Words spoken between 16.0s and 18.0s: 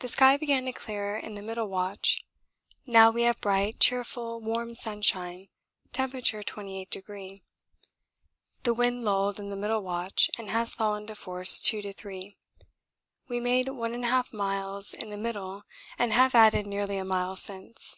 have added nearly a mile since.